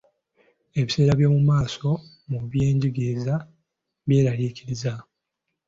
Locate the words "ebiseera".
0.79-1.11